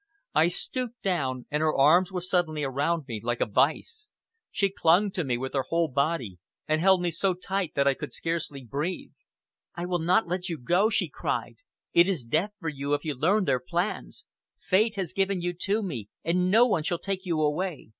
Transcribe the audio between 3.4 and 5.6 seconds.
vise. She clung to me with